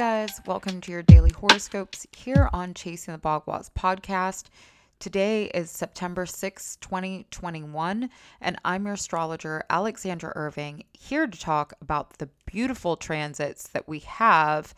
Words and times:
guys, 0.00 0.40
welcome 0.46 0.80
to 0.80 0.90
your 0.90 1.02
daily 1.02 1.30
horoscopes 1.30 2.06
here 2.16 2.48
on 2.54 2.72
Chasing 2.72 3.12
the 3.12 3.20
Bogwas 3.20 3.70
podcast. 3.70 4.44
Today 4.98 5.50
is 5.52 5.70
September 5.70 6.24
6, 6.24 6.76
2021, 6.76 8.08
and 8.40 8.58
I'm 8.64 8.86
your 8.86 8.94
astrologer, 8.94 9.62
Alexandra 9.68 10.32
Irving, 10.36 10.84
here 10.94 11.26
to 11.26 11.38
talk 11.38 11.74
about 11.82 12.16
the 12.16 12.30
beautiful 12.46 12.96
transits 12.96 13.68
that 13.68 13.86
we 13.86 13.98
have 13.98 14.74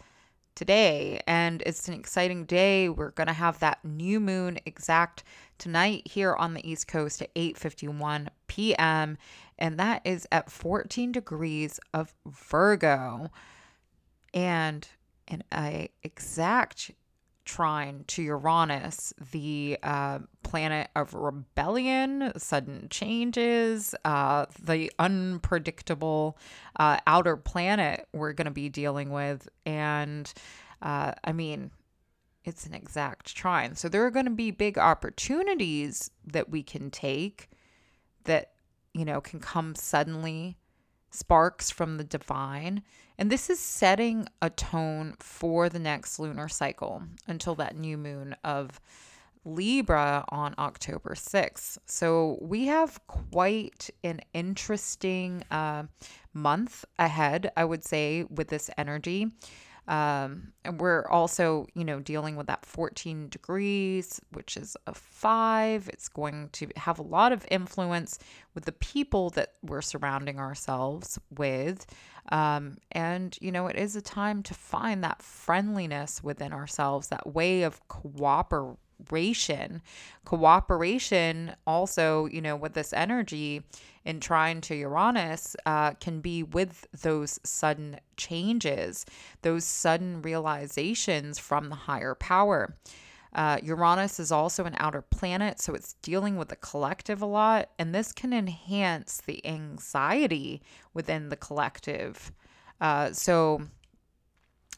today. 0.57 1.21
And 1.29 1.63
it's 1.67 1.87
an 1.87 1.95
exciting 1.95 2.45
day. 2.45 2.89
We're 2.89 3.13
going 3.13 3.29
to 3.29 3.33
have 3.33 3.61
that 3.61 3.85
new 3.85 4.19
moon 4.19 4.59
exact 4.67 5.23
tonight 5.57 6.03
here 6.05 6.35
on 6.35 6.55
the 6.55 6.69
East 6.69 6.89
Coast 6.89 7.23
at 7.23 7.33
8:51 7.37 8.27
p.m. 8.49 9.17
and 9.57 9.79
that 9.79 10.03
is 10.05 10.27
at 10.33 10.51
14 10.51 11.13
degrees 11.13 11.79
of 11.95 12.13
Virgo 12.27 13.31
and 14.35 14.89
in 15.33 15.43
a 15.55 15.89
exact 16.03 16.91
trine 17.45 18.05
to 18.07 18.23
Uranus, 18.23 19.13
the 19.33 19.79
uh, 19.83 20.21
planet 20.43 20.91
of 20.95 21.15
rebellion, 21.15 22.33
sudden 22.37 22.87
changes, 22.91 23.95
uh, 24.05 24.47
the 24.63 24.93
unpredictable 24.99 26.39
uh, 26.79 26.99
outer 27.07 27.37
planet 27.37 28.07
we're 28.13 28.33
going 28.33 28.47
to 28.47 28.53
be 28.53 28.69
dealing 28.69 29.11
with. 29.11 29.49
And 29.67 30.33
uh, 30.83 31.13
I 31.25 31.33
mean, 31.33 31.71
it's 32.45 32.67
an 32.67 32.75
exact 32.75 33.35
trine. 33.35 33.75
So 33.75 33.89
there 33.89 34.05
are 34.05 34.11
going 34.11 34.27
to 34.27 34.31
be 34.31 34.51
big 34.51 34.79
opportunities 34.79 36.11
that 36.27 36.51
we 36.51 36.63
can 36.63 36.91
take 36.91 37.49
that, 38.25 38.53
you 38.93 39.05
know, 39.05 39.21
can 39.21 39.41
come 39.41 39.75
suddenly 39.75 40.59
sparks 41.13 41.71
from 41.71 41.97
the 41.97 42.05
divine. 42.05 42.83
And 43.19 43.31
this 43.31 43.51
is 43.51 43.61
setting 43.61 44.27
a 44.41 44.51
tone 44.51 45.15
for 45.21 45.69
the 45.69 45.79
next 45.79 46.19
lunar 46.19 46.49
cycle 46.49 47.03
until 47.27 47.55
that 47.57 47.77
new 47.77 47.97
moon 47.97 48.35
of 48.43 48.81
Libra 49.45 50.25
on 50.29 50.55
October 50.59 51.15
6th. 51.15 51.79
So 51.87 52.39
we 52.41 52.67
have 52.67 53.05
quite 53.07 53.91
an 54.05 54.21
interesting 54.33 55.45
uh, 55.51 55.85
month 56.33 56.85
ahead, 56.99 57.51
I 57.57 57.65
would 57.65 57.85
say, 57.85 58.25
with 58.31 58.49
this 58.49 58.71
energy. 58.79 59.29
Um, 59.89 60.53
and 60.65 60.81
we're 60.81 61.07
also, 61.09 61.67
you 61.75 61.85
know, 61.85 61.99
dealing 62.01 62.37
with 62.37 62.47
that 62.47 62.65
14 62.65 63.29
degrees, 63.29 64.21
which 64.33 64.57
is 64.57 64.77
a 64.87 64.95
five. 64.95 65.89
It's 65.89 66.09
going 66.09 66.51
to 66.53 66.69
have 66.77 66.99
a 66.99 67.03
lot 67.03 67.33
of 67.33 67.45
influence 67.51 68.19
with 68.55 68.65
the 68.65 68.73
people 68.73 69.31
that 69.31 69.55
we're 69.63 69.83
surrounding 69.83 70.39
ourselves 70.39 71.19
with. 71.37 71.87
Um, 72.31 72.77
and, 72.93 73.37
you 73.41 73.51
know, 73.51 73.67
it 73.67 73.77
is 73.77 73.97
a 73.97 74.03
time 74.03 74.43
to 74.45 74.55
find 74.55 75.03
that 75.03 75.21
friendliness 75.21 76.23
within 76.23 76.53
ourselves, 76.53 77.09
that 77.09 77.35
way 77.35 77.63
of 77.63 77.81
cooperation. 79.03 79.83
Cooperation 80.25 81.55
also, 81.67 82.27
you 82.27 82.41
know, 82.41 82.57
with 82.57 82.75
this 82.75 82.93
energy 82.93 83.63
in 84.05 84.21
trine 84.21 84.61
to 84.63 84.75
Uranus 84.75 85.57
uh, 85.67 85.93
can 85.93 86.21
be 86.21 86.43
with 86.43 86.87
those 87.03 87.41
sudden 87.45 87.99
changes, 88.17 89.05
those 89.43 89.65
sudden 89.65 90.23
realizations 90.23 91.39
from 91.39 91.69
the 91.69 91.75
higher 91.75 92.15
power. 92.15 92.75
Uh, 93.35 93.59
Uranus 93.63 94.21
is 94.21 94.31
also 94.31 94.65
an 94.65 94.75
outer 94.79 95.03
planet, 95.03 95.61
so 95.61 95.75
it's 95.75 95.95
dealing 96.03 96.37
with 96.37 96.49
the 96.49 96.57
collective 96.57 97.23
a 97.23 97.27
lot, 97.27 97.71
and 97.79 97.95
this 97.95 98.13
can 98.13 98.33
enhance 98.33 99.23
the 99.25 99.45
anxiety 99.47 100.61
within 100.93 101.31
the 101.31 101.37
collective. 101.37 102.31
Uh, 102.81 103.11
so, 103.13 103.63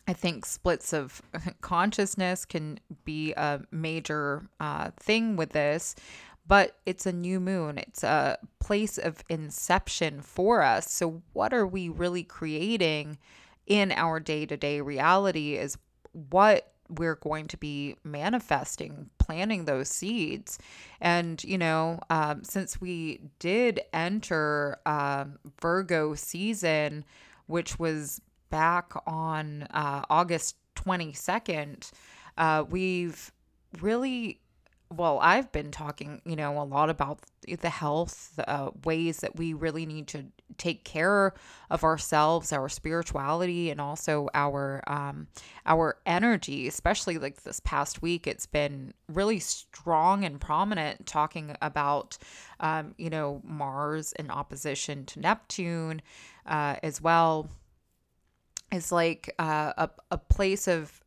I 0.07 0.13
think 0.13 0.45
splits 0.45 0.93
of 0.93 1.23
consciousness 1.61 2.45
can 2.45 2.79
be 3.05 3.33
a 3.35 3.63
major 3.71 4.49
uh, 4.61 4.91
thing 4.99 5.37
with 5.37 5.51
this, 5.51 5.95
but 6.47 6.77
it's 6.85 7.07
a 7.07 7.13
new 7.13 7.41
moon. 7.41 7.79
It's 7.79 8.05
a 8.05 8.39
place 8.61 8.99
of 8.99 9.25
inception 9.29 10.21
for 10.21 10.63
us. 10.63 10.91
So, 10.91 11.23
what 11.33 11.55
are 11.55 11.67
we 11.67 11.89
really 11.89 12.23
creating 12.23 13.19
in 13.67 13.93
our 13.93 14.21
day 14.21 14.45
to 14.47 14.57
day 14.57 14.81
reality 14.81 15.55
is 15.57 15.79
what 16.13 16.75
we're 16.89 17.15
going 17.15 17.47
to 17.49 17.57
be 17.57 17.97
manifesting, 18.05 19.09
planting 19.19 19.65
those 19.65 19.89
seeds. 19.89 20.59
And, 21.01 21.43
you 21.43 21.59
know, 21.59 21.99
um, 22.11 22.45
since 22.45 22.81
we 22.81 23.21
did 23.39 23.81
enter 23.93 24.79
um, 24.85 25.39
Virgo 25.61 26.15
season, 26.15 27.05
which 27.47 27.79
was 27.79 28.21
back 28.55 28.93
on 29.05 29.67
uh, 29.73 30.03
August 30.09 30.55
22nd, 30.77 31.91
uh, 32.39 32.63
we've 32.71 33.33
really 33.81 34.39
well, 34.97 35.19
I've 35.21 35.51
been 35.51 35.73
talking, 35.73 36.23
you 36.25 36.37
know, 36.37 36.63
a 36.63 36.63
lot 36.63 36.89
about 36.89 37.19
the 37.49 37.69
health 37.69 38.39
uh, 38.47 38.71
ways 38.85 39.19
that 39.19 39.35
we 39.35 39.53
really 39.53 39.87
need 39.87 40.07
to 40.09 40.27
take 40.57 40.85
care 40.85 41.35
of 41.69 41.83
ourselves, 41.83 42.53
our 42.53 42.69
spirituality, 42.69 43.71
and 43.71 43.81
also 43.81 44.29
our 44.35 44.85
um, 44.87 45.27
our 45.67 45.97
energy. 46.07 46.69
Especially 46.69 47.19
like 47.19 47.43
this 47.43 47.59
past 47.59 48.03
week, 48.03 48.29
it's 48.29 48.47
been 48.47 48.95
really 49.09 49.41
strong 49.41 50.25
and 50.25 50.41
prominent 50.41 51.07
talking 51.07 51.57
about, 51.61 52.17
um, 52.61 52.95
you 52.97 53.11
know, 53.11 53.41
Mars 53.43 54.13
in 54.13 54.31
opposition 54.31 55.07
to 55.07 55.19
Neptune, 55.19 56.03
uh, 56.47 56.77
as 56.85 57.01
well. 57.01 57.49
Is 58.73 58.91
like 58.91 59.35
uh, 59.39 59.73
a 59.77 59.91
a 60.11 60.19
place 60.19 60.67
of 60.67 61.01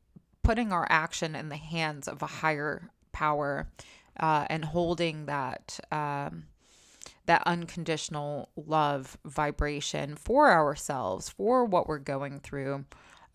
putting 0.43 0.71
our 0.71 0.87
action 0.89 1.35
in 1.35 1.49
the 1.49 1.57
hands 1.57 2.07
of 2.07 2.21
a 2.21 2.27
higher 2.27 2.89
power 3.11 3.67
uh, 4.19 4.45
and 4.49 4.63
holding 4.63 5.25
that 5.25 5.79
um, 5.91 6.45
that 7.25 7.43
unconditional 7.45 8.49
love 8.55 9.17
vibration 9.25 10.15
for 10.15 10.51
ourselves 10.51 11.29
for 11.29 11.65
what 11.65 11.87
we're 11.87 11.99
going 11.99 12.39
through 12.39 12.85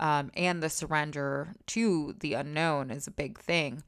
um, 0.02 0.30
and 0.34 0.62
the 0.62 0.68
surrender 0.68 1.54
to 1.68 2.16
the 2.18 2.34
unknown 2.34 2.90
is 2.90 3.06
a 3.06 3.12
big 3.12 3.38
thing. 3.38 3.84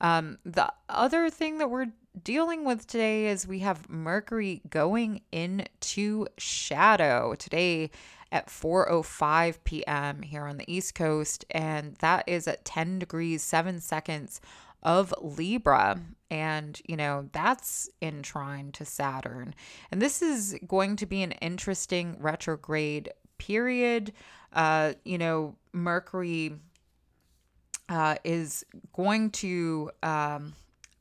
Um, 0.00 0.38
the 0.44 0.70
other 0.90 1.30
thing 1.30 1.56
that 1.58 1.70
we're 1.70 1.92
dealing 2.22 2.64
with 2.64 2.86
today 2.86 3.28
is 3.28 3.46
we 3.46 3.60
have 3.60 3.88
mercury 3.88 4.60
going 4.68 5.22
into 5.32 6.26
shadow. 6.36 7.34
Today 7.38 7.90
at 8.34 8.48
4:05 8.48 9.58
p.m. 9.62 10.22
here 10.22 10.44
on 10.44 10.56
the 10.56 10.70
East 10.70 10.96
Coast 10.96 11.44
and 11.52 11.94
that 12.00 12.24
is 12.26 12.48
at 12.48 12.64
10 12.64 12.98
degrees 12.98 13.42
7 13.42 13.80
seconds 13.80 14.40
of 14.82 15.14
Libra. 15.22 16.00
And, 16.30 16.80
you 16.84 16.96
know, 16.96 17.28
that's 17.32 17.88
in 18.00 18.22
trine 18.22 18.72
to 18.72 18.84
Saturn. 18.84 19.54
And 19.90 20.02
this 20.02 20.20
is 20.20 20.58
going 20.66 20.96
to 20.96 21.06
be 21.06 21.22
an 21.22 21.32
interesting 21.32 22.16
retrograde 22.18 23.12
period. 23.38 24.12
Uh, 24.52 24.94
you 25.04 25.16
know, 25.16 25.54
Mercury 25.72 26.56
uh, 27.88 28.16
is 28.24 28.64
going 28.92 29.30
to 29.30 29.92
um, 30.02 30.54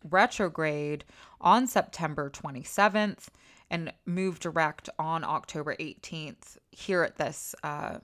retrograde 0.08 1.04
on 1.42 1.66
September 1.66 2.30
27th 2.30 3.26
and 3.72 3.92
move 4.06 4.40
direct 4.40 4.88
on 5.00 5.24
October 5.24 5.76
18th 5.80 6.58
here 6.74 7.04
at 7.04 7.18
this 7.18 7.56
uh, 7.64 8.00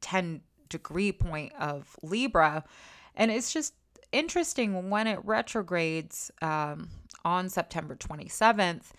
10 0.00 0.40
degree 0.68 1.12
point 1.12 1.52
of 1.58 1.96
Libra. 2.02 2.64
And 3.14 3.30
it's 3.30 3.52
just 3.52 3.74
interesting 4.10 4.90
when 4.90 5.06
it 5.06 5.18
retrogrades 5.24 6.30
um, 6.42 6.88
on 7.24 7.48
September 7.48 7.96
27th 7.96 8.90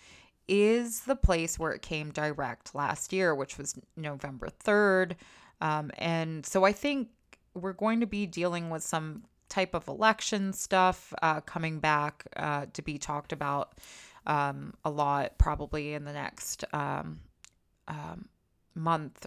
is 0.46 1.00
the 1.00 1.16
place 1.16 1.58
where 1.58 1.72
it 1.72 1.82
came 1.82 2.10
direct 2.10 2.74
last 2.74 3.12
year, 3.12 3.34
which 3.34 3.56
was 3.56 3.74
November 3.96 4.48
3rd. 4.64 5.14
Um, 5.60 5.90
and 5.98 6.44
so 6.44 6.64
I 6.64 6.72
think 6.72 7.08
we're 7.54 7.72
going 7.72 8.00
to 8.00 8.06
be 8.06 8.26
dealing 8.26 8.70
with 8.70 8.82
some 8.82 9.24
type 9.48 9.74
of 9.74 9.86
election 9.88 10.52
stuff 10.52 11.14
uh, 11.22 11.40
coming 11.40 11.78
back 11.78 12.26
uh, 12.36 12.66
to 12.72 12.82
be 12.82 12.98
talked 12.98 13.32
about 13.32 13.78
um, 14.26 14.74
a 14.84 14.90
lot, 14.90 15.38
probably 15.38 15.94
in 15.94 16.04
the 16.04 16.12
next 16.12 16.64
um, 16.72 17.20
um 17.86 18.26
month. 18.74 19.26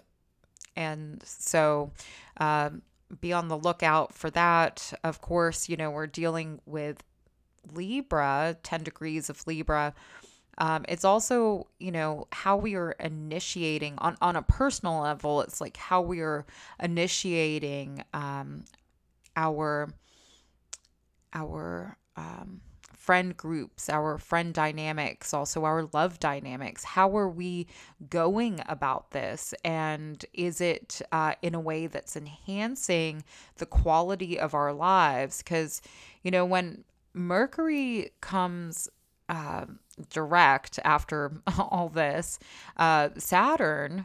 And 0.76 1.22
so 1.24 1.92
um, 2.38 2.82
be 3.20 3.32
on 3.32 3.48
the 3.48 3.58
lookout 3.58 4.14
for 4.14 4.30
that. 4.30 4.92
Of 5.02 5.20
course, 5.20 5.68
you 5.68 5.76
know, 5.76 5.90
we're 5.90 6.06
dealing 6.06 6.60
with 6.66 7.02
Libra, 7.72 8.56
10 8.62 8.82
degrees 8.82 9.28
of 9.28 9.46
Libra. 9.46 9.94
Um, 10.58 10.84
it's 10.88 11.04
also, 11.04 11.68
you 11.78 11.92
know, 11.92 12.26
how 12.32 12.56
we 12.56 12.74
are 12.74 12.92
initiating 12.98 13.94
on, 13.98 14.16
on 14.20 14.34
a 14.34 14.42
personal 14.42 15.00
level. 15.00 15.40
It's 15.40 15.60
like 15.60 15.76
how 15.76 16.00
we 16.00 16.20
are 16.20 16.46
initiating 16.80 18.02
um, 18.12 18.64
our 19.36 19.88
our 21.32 21.96
um, 22.16 22.60
friend 23.08 23.38
groups, 23.38 23.88
our 23.88 24.18
friend 24.18 24.52
dynamics, 24.52 25.32
also 25.32 25.64
our 25.64 25.88
love 25.94 26.20
dynamics. 26.20 26.84
How 26.84 27.16
are 27.16 27.30
we 27.30 27.66
going 28.10 28.60
about 28.68 29.12
this? 29.12 29.54
And 29.64 30.22
is 30.34 30.60
it 30.60 31.00
uh, 31.10 31.32
in 31.40 31.54
a 31.54 31.60
way 31.60 31.86
that's 31.86 32.18
enhancing 32.18 33.24
the 33.56 33.64
quality 33.64 34.38
of 34.38 34.52
our 34.52 34.74
lives? 34.74 35.38
Because, 35.38 35.80
you 36.22 36.30
know, 36.30 36.44
when 36.44 36.84
Mercury 37.14 38.10
comes 38.20 38.90
uh, 39.30 39.64
direct 40.10 40.78
after 40.84 41.40
all 41.58 41.88
this, 41.88 42.38
uh, 42.76 43.08
Saturn 43.16 44.04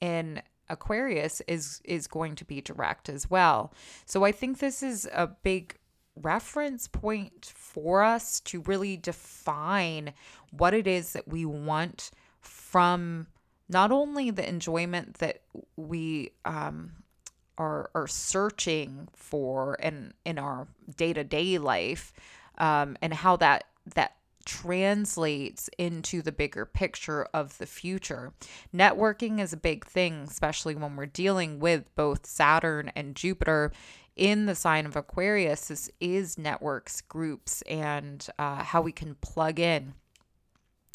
in 0.00 0.42
Aquarius 0.68 1.42
is 1.46 1.80
is 1.84 2.08
going 2.08 2.34
to 2.34 2.44
be 2.44 2.60
direct 2.60 3.08
as 3.08 3.30
well. 3.30 3.72
So 4.04 4.24
I 4.24 4.32
think 4.32 4.58
this 4.58 4.82
is 4.82 5.08
a 5.12 5.28
big 5.28 5.76
reference 6.20 6.86
point 6.88 7.52
for 7.54 8.02
us 8.02 8.40
to 8.40 8.60
really 8.62 8.96
define 8.96 10.12
what 10.50 10.74
it 10.74 10.86
is 10.86 11.12
that 11.12 11.28
we 11.28 11.44
want 11.44 12.10
from 12.40 13.26
not 13.68 13.90
only 13.90 14.30
the 14.30 14.48
enjoyment 14.48 15.14
that 15.14 15.42
we 15.76 16.30
um, 16.44 16.92
are 17.58 17.90
are 17.94 18.06
searching 18.06 19.08
for 19.14 19.74
in 19.76 20.12
in 20.24 20.38
our 20.38 20.68
day 20.96 21.12
to 21.12 21.24
day 21.24 21.58
life, 21.58 22.12
um, 22.58 22.96
and 23.00 23.14
how 23.14 23.36
that 23.36 23.64
that 23.94 24.16
translates 24.44 25.70
into 25.78 26.20
the 26.20 26.32
bigger 26.32 26.66
picture 26.66 27.26
of 27.32 27.56
the 27.58 27.66
future. 27.66 28.32
Networking 28.74 29.40
is 29.40 29.52
a 29.52 29.58
big 29.58 29.86
thing, 29.86 30.24
especially 30.28 30.74
when 30.74 30.96
we're 30.96 31.06
dealing 31.06 31.58
with 31.58 31.94
both 31.94 32.26
Saturn 32.26 32.92
and 32.94 33.16
Jupiter 33.16 33.72
in 34.16 34.46
the 34.46 34.54
sign 34.54 34.86
of 34.86 34.96
Aquarius. 34.96 35.68
This 35.68 35.90
is 36.00 36.38
networks, 36.38 37.00
groups, 37.00 37.62
and 37.62 38.26
uh, 38.38 38.62
how 38.62 38.80
we 38.82 38.92
can 38.92 39.16
plug 39.16 39.58
in. 39.58 39.94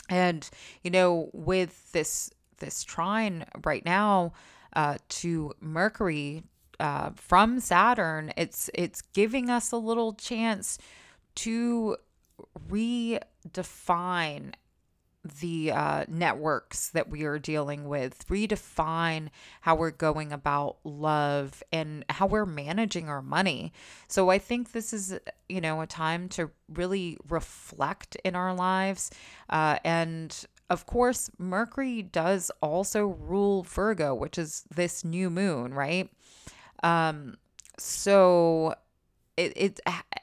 And 0.09 0.49
you 0.83 0.91
know, 0.91 1.29
with 1.33 1.91
this 1.91 2.31
this 2.57 2.83
trine 2.83 3.45
right 3.63 3.85
now 3.85 4.33
uh, 4.75 4.97
to 5.07 5.53
Mercury 5.59 6.43
uh, 6.79 7.11
from 7.15 7.59
Saturn, 7.59 8.31
it's 8.37 8.69
it's 8.73 9.01
giving 9.01 9.49
us 9.49 9.71
a 9.71 9.77
little 9.77 10.13
chance 10.13 10.77
to 11.35 11.97
redefine 12.69 14.53
the 15.23 15.71
uh, 15.71 16.05
networks 16.07 16.89
that 16.89 17.09
we 17.09 17.23
are 17.23 17.39
dealing 17.39 17.87
with, 17.87 18.27
redefine 18.27 19.29
how 19.61 19.75
we're 19.75 19.91
going 19.91 20.31
about 20.31 20.77
love 20.83 21.61
and 21.71 22.05
how 22.09 22.25
we're 22.25 22.45
managing 22.45 23.09
our 23.09 23.21
money. 23.21 23.73
So 24.07 24.29
I 24.29 24.39
think 24.39 24.71
this 24.71 24.93
is, 24.93 25.19
you 25.49 25.59
know, 25.59 25.81
a 25.81 25.87
time 25.87 26.29
to 26.29 26.51
really 26.73 27.17
reflect 27.27 28.15
in 28.23 28.35
our 28.35 28.53
lives. 28.53 29.11
Uh, 29.49 29.77
and 29.83 30.45
of 30.69 30.85
course, 30.85 31.29
Mercury 31.37 32.01
does 32.01 32.51
also 32.61 33.07
rule 33.07 33.63
Virgo, 33.63 34.13
which 34.13 34.37
is 34.37 34.63
this 34.73 35.03
new 35.03 35.29
moon, 35.29 35.73
right? 35.73 36.09
Um, 36.83 37.37
so 37.77 38.75
it, 39.35 39.53
it 39.55 39.79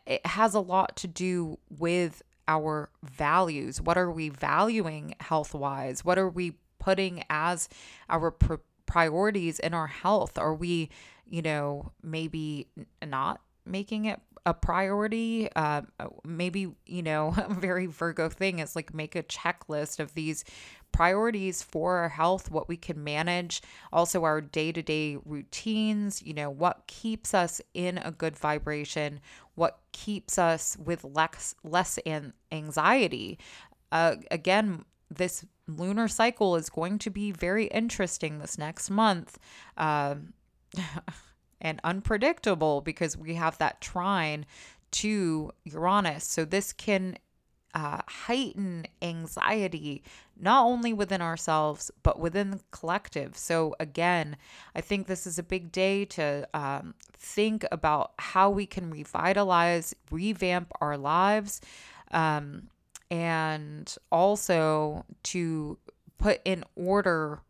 it 0.07 0.27
has 0.27 0.55
a 0.55 0.61
lot 0.61 0.97
to 0.99 1.09
do 1.09 1.59
with 1.69 2.23
our 2.49 2.91
values. 3.03 3.81
What 3.81 3.99
are 3.99 4.11
we 4.11 4.29
valuing 4.29 5.15
health 5.21 5.55
wise? 5.55 6.05
What 6.05 6.19
are 6.19 6.29
we 6.29 6.57
putting 6.79 7.25
as 7.29 7.69
our 8.09 8.31
pr- 8.31 8.55
priorities 8.87 9.59
in 9.59 9.75
our 9.75 9.89
health? 9.89 10.39
Are 10.39 10.55
we, 10.55 10.91
you 11.27 11.43
know, 11.43 11.93
maybe 12.03 12.69
not 13.05 13.41
making 13.65 14.05
it 14.07 14.21
a 14.45 14.55
priority? 14.55 15.49
Uh, 15.57 15.83
maybe, 16.25 16.73
you 16.87 17.03
know, 17.03 17.35
a 17.49 17.53
very 17.53 17.87
Virgo 17.87 18.29
thing 18.29 18.61
is 18.61 18.77
like 18.77 18.95
make 18.95 19.17
a 19.17 19.23
checklist 19.25 19.99
of 19.99 20.15
these 20.15 20.45
priorities 20.93 21.63
for 21.63 21.99
our 21.99 22.09
health, 22.09 22.51
what 22.51 22.69
we 22.69 22.77
can 22.77 23.05
manage, 23.05 23.61
also 23.93 24.25
our 24.25 24.41
day 24.41 24.73
to 24.73 24.81
day 24.81 25.19
routines, 25.27 26.23
you 26.23 26.33
know, 26.33 26.49
what 26.49 26.87
keeps 26.87 27.35
us 27.35 27.61
in 27.75 27.99
a 27.99 28.11
good 28.11 28.35
vibration, 28.35 29.21
what 29.57 29.81
keeps 29.93 30.39
us 30.39 30.77
with 30.83 31.05
less, 31.05 31.55
less 31.65 31.99
anxiety. 32.53 33.39
Uh, 33.91 34.17
again, 34.31 34.85
this 35.11 35.45
lunar 35.67 36.09
cycle 36.09 36.57
is 36.57 36.71
going 36.71 36.99
to 36.99 37.11
be 37.11 37.33
very 37.33 37.67
interesting 37.67 38.39
this 38.39 38.57
next 38.57 38.89
month. 38.91 39.39
Uh, 39.77 40.17
and 41.61 41.81
unpredictable 41.85 42.81
because 42.81 43.17
we 43.17 43.35
have 43.35 43.59
that 43.59 43.81
trine 43.81 44.47
to 44.93 45.51
Uranus. 45.65 46.25
So 46.25 46.45
this 46.45 46.73
can 46.73 47.17
uh, 47.77 48.01
heighten 48.09 48.87
anxiety, 49.03 50.03
not 50.41 50.65
only 50.65 50.95
within 50.95 51.21
ourselves, 51.21 51.91
but 52.03 52.19
within 52.19 52.51
the 52.51 52.61
collective. 52.71 53.37
So, 53.37 53.77
again, 53.79 54.39
I 54.75 54.81
think 54.81 55.07
this 55.07 55.27
is 55.27 55.39
a 55.39 55.43
big 55.43 55.73
day 55.73 56.07
to 56.07 56.49
um, 56.55 56.95
think 57.13 57.67
about 57.71 58.13
how 58.19 58.49
we 58.49 58.65
can 58.65 58.91
revitalize, 58.91 59.95
revamp 60.11 60.73
our 60.81 60.97
lives, 60.97 61.61
um, 62.13 62.69
and 63.11 63.95
also 64.11 65.05
to 65.25 65.77
put 66.17 66.41
in 66.47 66.65
order 66.77 67.43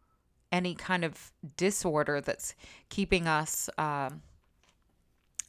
any 0.50 0.74
kind 0.74 1.04
of 1.04 1.30
disorder 1.56 2.20
that's 2.20 2.56
keeping 2.88 3.28
us. 3.28 3.70
Um, 3.78 4.22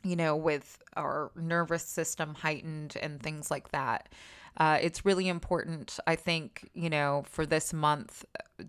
you 0.07 0.15
know, 0.15 0.35
with 0.35 0.81
our 0.95 1.31
nervous 1.35 1.83
system 1.83 2.35
heightened 2.35 2.95
and 3.01 3.21
things 3.21 3.51
like 3.51 3.69
that. 3.71 4.09
Uh, 4.57 4.79
it's 4.81 5.05
really 5.05 5.27
important, 5.27 5.99
I 6.07 6.15
think, 6.15 6.69
you 6.73 6.89
know, 6.89 7.23
for 7.29 7.45
this 7.45 7.73
month 7.73 8.25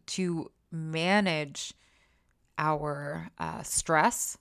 to 0.07 0.51
manage 0.71 1.73
our 2.59 3.31
uh, 3.39 3.63
stress, 3.63 4.37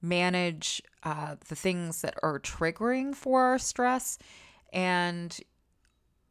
manage 0.00 0.82
uh, 1.02 1.36
the 1.48 1.56
things 1.56 2.02
that 2.02 2.14
are 2.22 2.38
triggering 2.38 3.14
for 3.14 3.42
our 3.42 3.58
stress. 3.58 4.18
And 4.72 5.36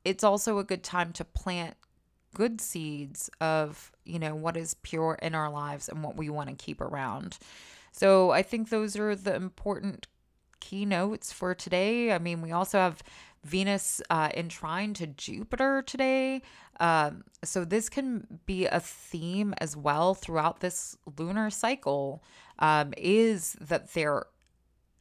it's 0.05 0.23
also 0.23 0.57
a 0.57 0.63
good 0.63 0.83
time 0.83 1.11
to 1.13 1.25
plant 1.25 1.75
good 2.33 2.59
seeds 2.59 3.29
of, 3.39 3.91
you 4.05 4.19
know, 4.19 4.35
what 4.35 4.57
is 4.57 4.73
pure 4.75 5.17
in 5.21 5.35
our 5.35 5.49
lives 5.49 5.89
and 5.89 6.03
what 6.03 6.15
we 6.15 6.29
want 6.29 6.49
to 6.49 6.55
keep 6.55 6.81
around. 6.81 7.37
So 7.91 8.31
I 8.31 8.41
think 8.41 8.69
those 8.69 8.97
are 8.97 9.15
the 9.15 9.35
important 9.35 10.07
keynotes 10.59 11.31
for 11.31 11.53
today. 11.53 12.11
I 12.11 12.19
mean, 12.19 12.41
we 12.41 12.51
also 12.51 12.77
have 12.77 13.03
Venus 13.43 14.01
uh, 14.09 14.29
in 14.33 14.49
trine 14.49 14.93
to 14.95 15.07
Jupiter 15.07 15.83
today. 15.85 16.41
Um, 16.79 17.25
so 17.43 17.65
this 17.65 17.89
can 17.89 18.39
be 18.45 18.65
a 18.65 18.79
theme 18.79 19.53
as 19.57 19.75
well 19.75 20.13
throughout 20.13 20.61
this 20.61 20.97
lunar 21.17 21.49
cycle. 21.49 22.23
Um, 22.59 22.93
is 22.97 23.53
that 23.59 23.93
there 23.93 24.25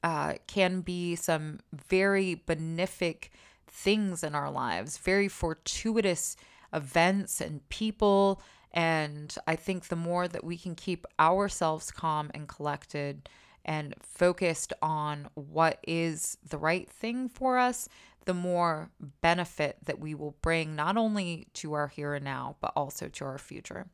uh, 0.03 0.35
can 0.47 0.81
be 0.81 1.15
some 1.15 1.61
very 1.73 2.43
benefic 2.47 3.29
things 3.69 4.23
in 4.23 4.35
our 4.35 4.51
lives, 4.51 4.99
very 4.99 5.29
fortuitous 5.29 6.37
events 6.73 7.41
and 7.41 7.67
people. 7.69 8.43
And 8.73 9.35
I 9.47 9.57
think 9.57 9.89
the 9.89 9.97
more 9.97 10.29
that 10.29 10.45
we 10.45 10.57
can 10.57 10.75
keep 10.75 11.07
ourselves 11.21 11.91
calm 11.91 12.31
and 12.35 12.49
collected 12.49 13.29
and 13.65 13.95
focused 14.01 14.73
on 14.83 15.29
what 15.35 15.79
is 15.87 16.39
the 16.49 16.59
right 16.59 16.89
thing 16.89 17.29
for 17.29 17.59
us, 17.59 17.89
the 18.25 18.35
more 18.35 18.91
benefit 19.21 19.77
that 19.85 19.99
we 19.99 20.15
will 20.15 20.37
bring 20.43 20.75
not 20.75 20.97
only 20.97 21.49
to 21.55 21.73
our 21.75 21.89
here 21.89 22.15
and 22.15 22.25
now, 22.25 22.57
but 22.61 22.73
also 22.75 23.09
to 23.09 23.25
our 23.25 23.39
future. 23.39 23.87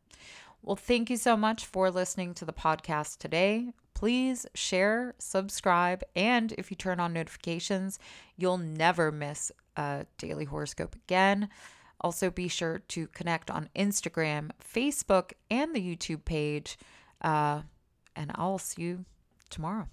Well, 0.62 0.76
thank 0.76 1.08
you 1.10 1.16
so 1.16 1.36
much 1.36 1.66
for 1.66 1.90
listening 1.90 2.34
to 2.34 2.44
the 2.44 2.52
podcast 2.52 3.18
today. 3.18 3.72
Please 3.94 4.46
share, 4.54 5.14
subscribe, 5.18 6.02
and 6.14 6.52
if 6.52 6.70
you 6.70 6.76
turn 6.76 7.00
on 7.00 7.12
notifications, 7.12 7.98
you'll 8.36 8.58
never 8.58 9.10
miss 9.10 9.50
a 9.76 10.06
daily 10.18 10.44
horoscope 10.44 10.94
again. 10.94 11.48
Also, 12.00 12.30
be 12.30 12.48
sure 12.48 12.78
to 12.88 13.08
connect 13.08 13.50
on 13.50 13.68
Instagram, 13.74 14.50
Facebook, 14.62 15.32
and 15.50 15.74
the 15.74 15.80
YouTube 15.80 16.24
page. 16.24 16.78
Uh, 17.20 17.62
and 18.14 18.30
I'll 18.34 18.58
see 18.58 18.82
you 18.82 19.04
tomorrow. 19.50 19.88